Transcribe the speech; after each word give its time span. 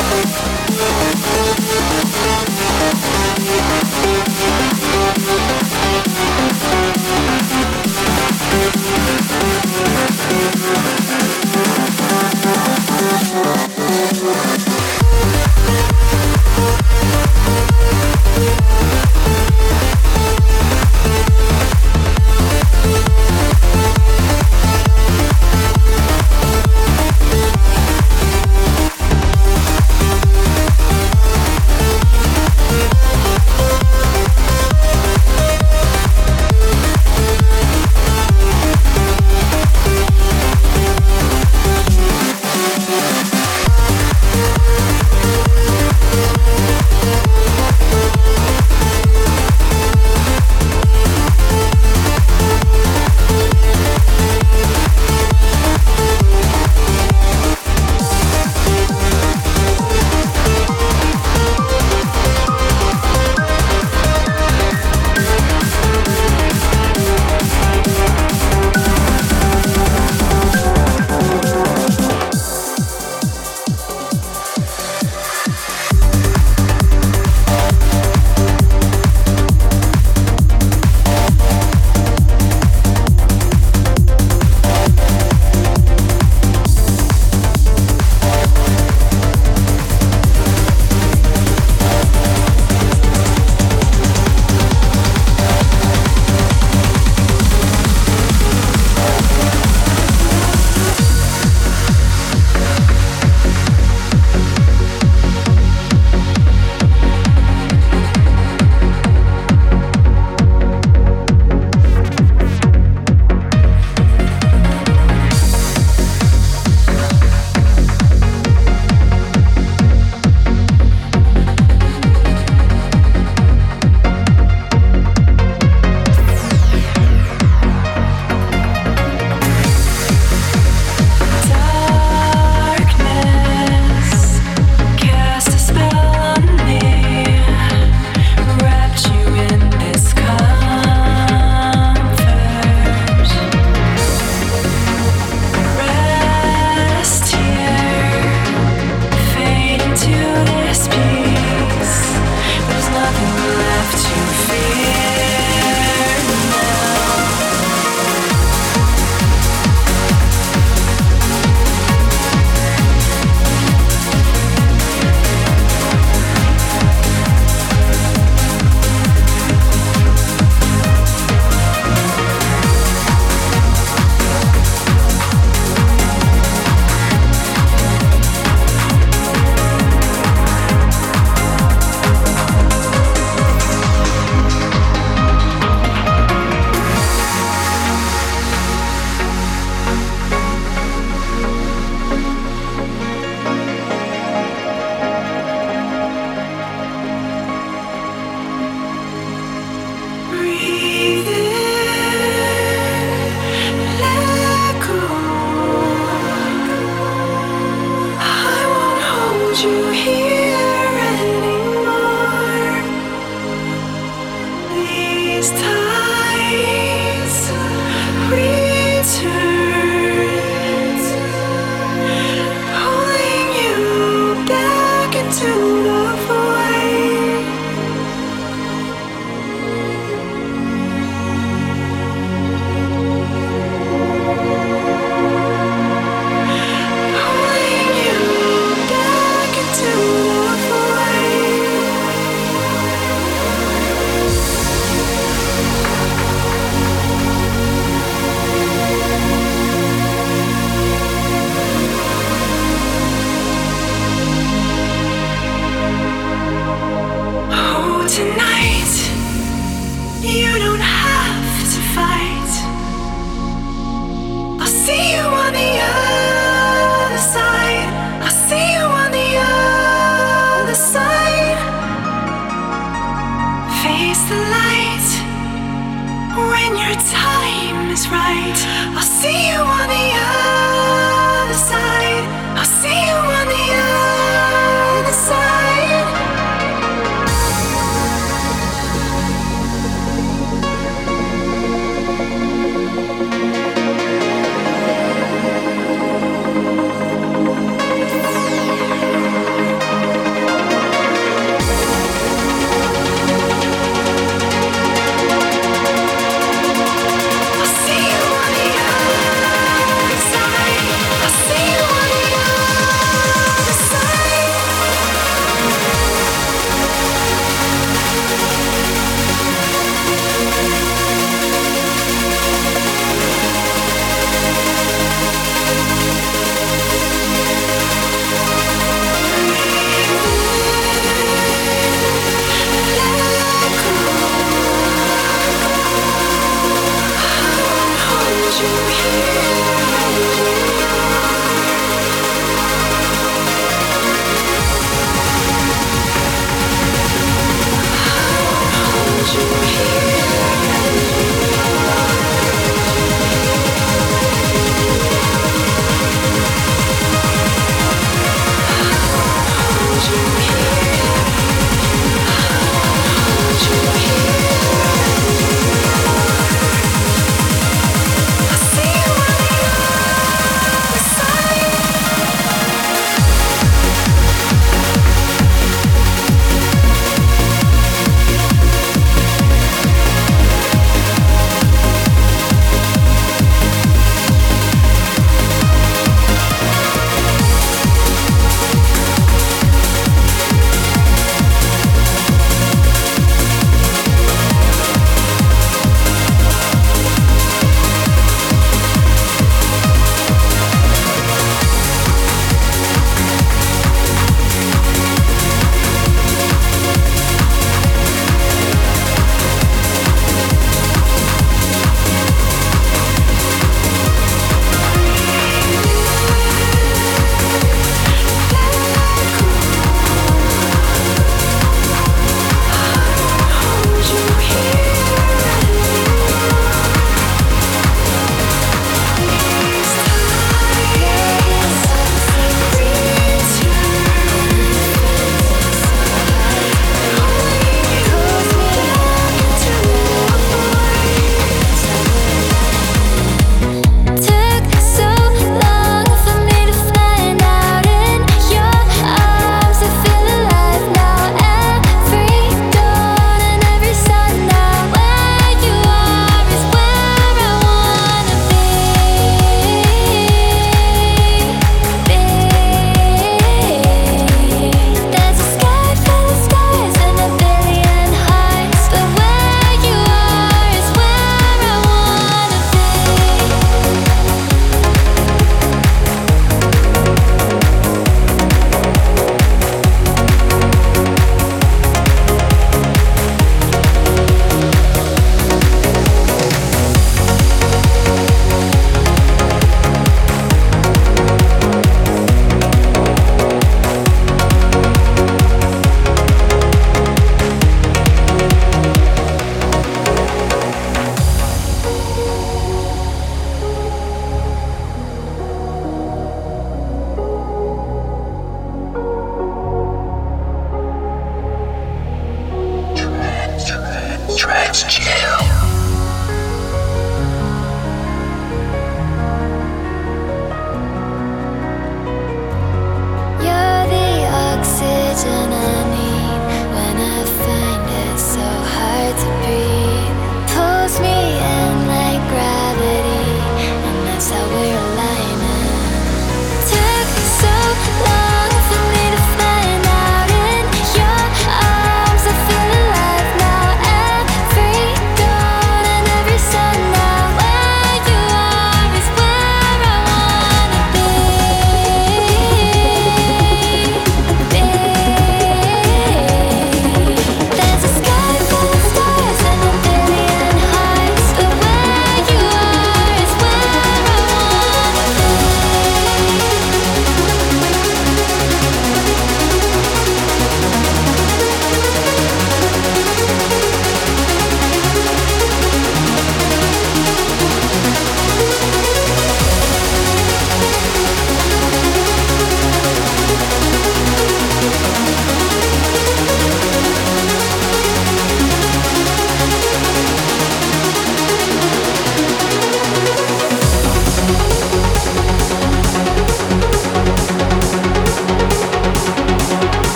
Thank 0.00 0.57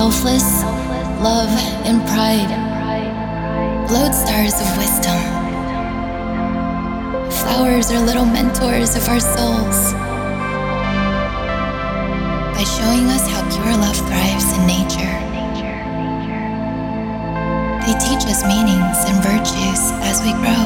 selfless, 0.00 0.62
love, 1.20 1.52
and 1.84 2.00
pride. 2.08 2.48
Lodestars 3.92 4.56
of 4.64 4.68
wisdom. 4.80 5.20
Flowers 7.40 7.92
are 7.92 8.00
little 8.00 8.24
mentors 8.24 8.96
of 8.96 9.06
our 9.10 9.20
souls. 9.20 9.92
By 12.56 12.64
showing 12.76 13.12
us 13.12 13.28
how 13.28 13.42
pure 13.52 13.76
love 13.84 14.00
thrives 14.08 14.48
in 14.56 14.62
nature, 14.64 15.16
they 17.84 17.96
teach 18.00 18.24
us 18.32 18.40
meanings 18.48 18.98
and 19.04 19.18
virtues 19.20 19.82
as 20.08 20.16
we 20.24 20.32
grow. 20.40 20.62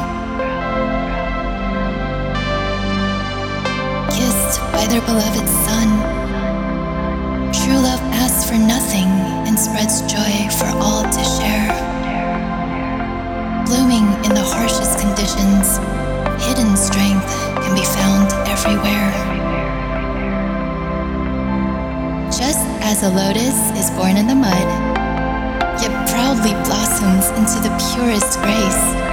Kissed 4.15 4.61
by 4.71 4.87
their 4.87 5.05
beloved 5.11 5.49
sun, 5.67 5.89
true 7.53 7.81
love 7.83 8.03
asks 8.23 8.49
for 8.49 8.57
nothing 8.57 8.84
spreads 9.65 10.03
joy 10.03 10.35
for 10.59 10.69
all 10.77 11.03
to 11.05 11.25
share. 11.25 11.73
Blooming 13.65 14.05
in 14.23 14.35
the 14.35 14.45
harshest 14.45 14.99
conditions, 15.01 15.79
hidden 16.45 16.77
strength 16.77 17.25
can 17.65 17.75
be 17.75 17.87
found 17.97 18.29
everywhere. 18.47 19.09
Just 22.29 22.61
as 22.85 23.05
a 23.05 23.09
lotus 23.09 23.57
is 23.81 23.91
born 23.93 24.19
in 24.19 24.27
the 24.27 24.35
mud, 24.35 24.69
yet 25.81 25.93
proudly 26.11 26.53
blossoms 26.69 27.29
into 27.39 27.67
the 27.67 27.73
purest 27.95 28.39
grace. 28.41 29.04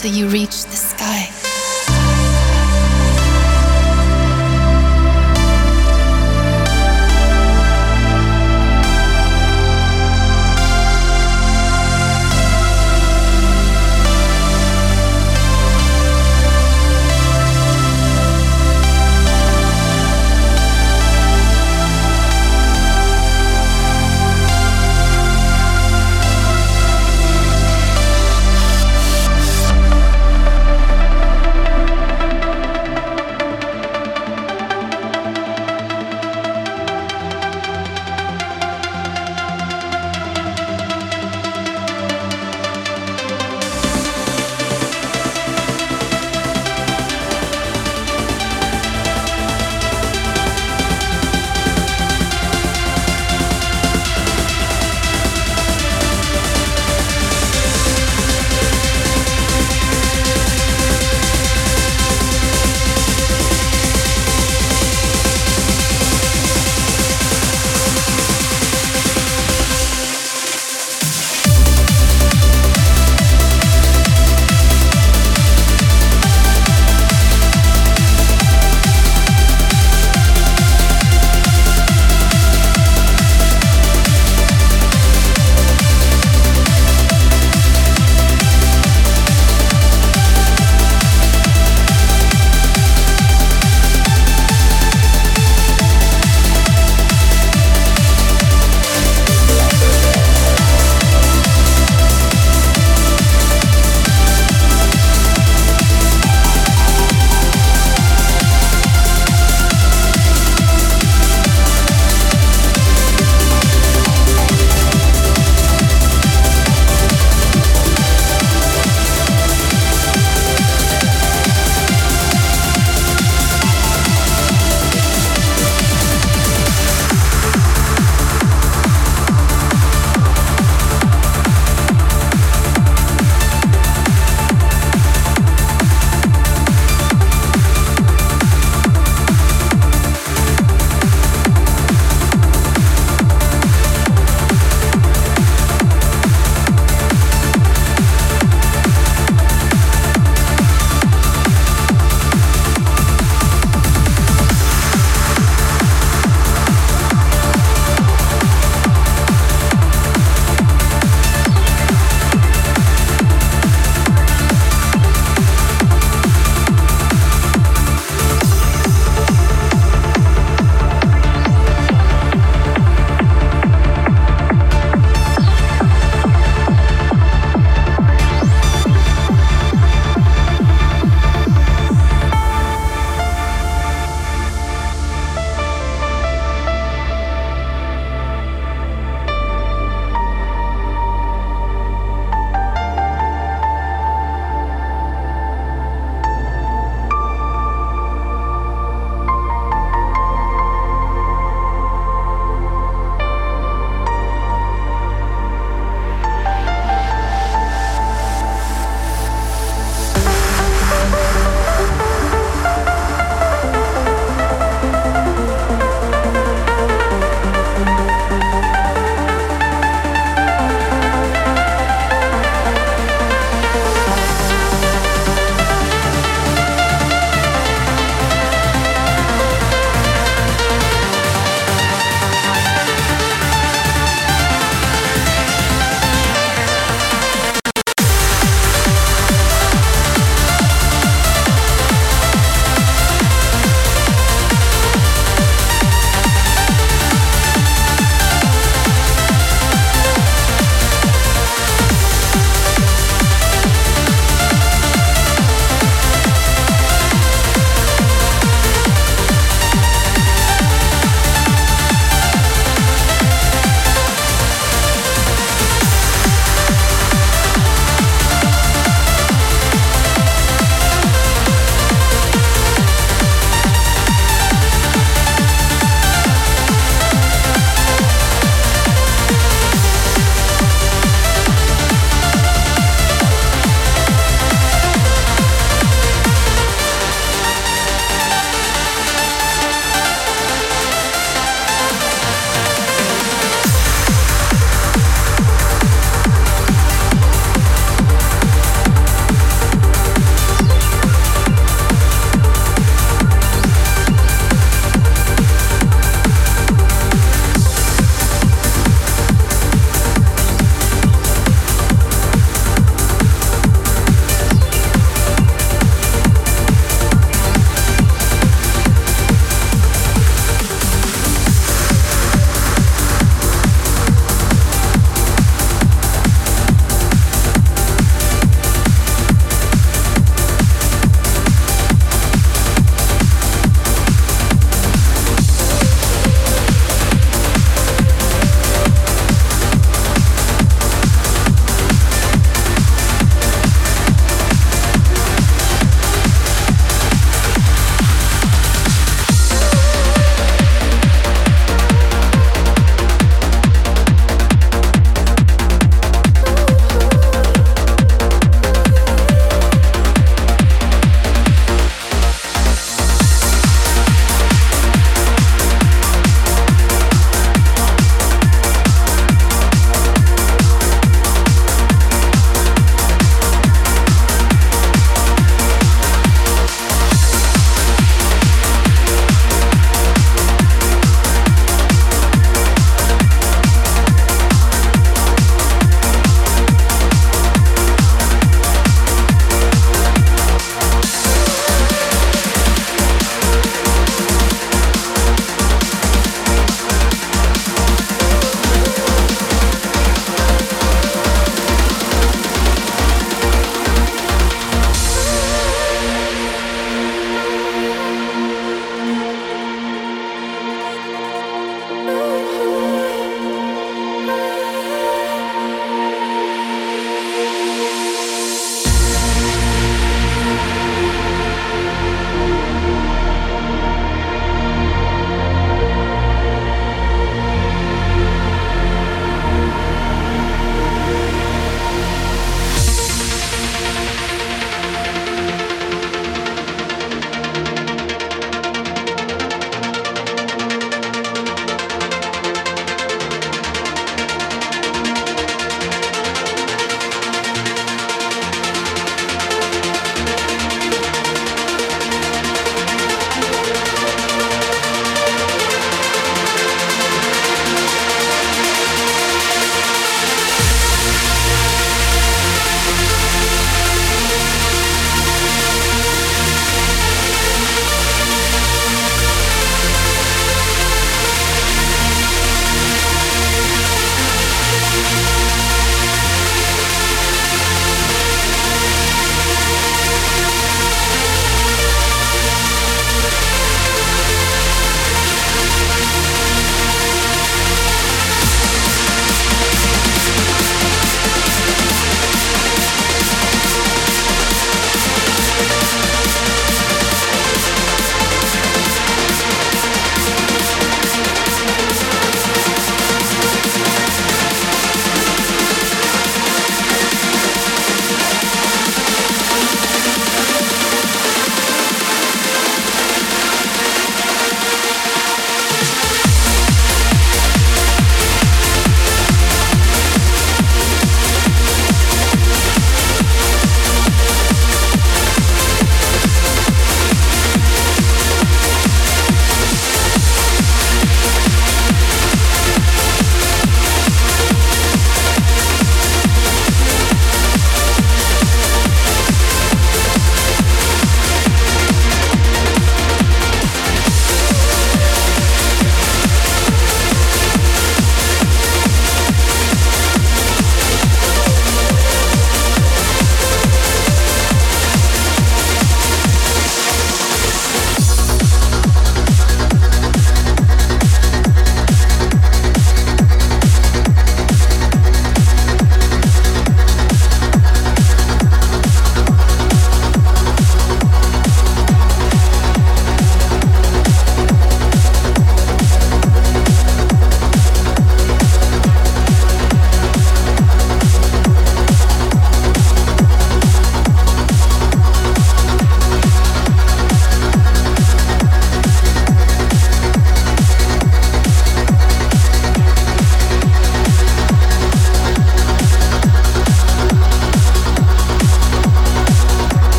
Till 0.00 0.12
you 0.12 0.28
reach. 0.28 0.65